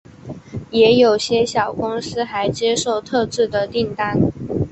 [0.71, 4.19] 也有些小公司还接受特制的订单。